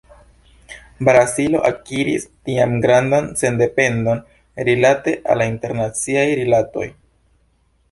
[1.09, 4.25] Brazilo akiris tiam grandan sendependon
[4.71, 6.91] rilate al internaciaj rilatoj.